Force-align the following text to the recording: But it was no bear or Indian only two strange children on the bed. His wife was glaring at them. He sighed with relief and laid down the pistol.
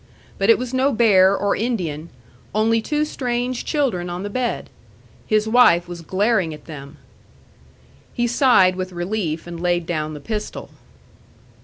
But 0.39 0.49
it 0.49 0.57
was 0.57 0.73
no 0.73 0.91
bear 0.91 1.37
or 1.37 1.55
Indian 1.55 2.09
only 2.55 2.81
two 2.81 3.05
strange 3.05 3.63
children 3.65 4.09
on 4.09 4.23
the 4.23 4.31
bed. 4.31 4.71
His 5.27 5.47
wife 5.47 5.87
was 5.87 6.01
glaring 6.01 6.55
at 6.55 6.65
them. 6.65 6.97
He 8.11 8.25
sighed 8.25 8.75
with 8.75 8.91
relief 8.93 9.45
and 9.45 9.61
laid 9.61 9.85
down 9.85 10.15
the 10.15 10.19
pistol. 10.19 10.71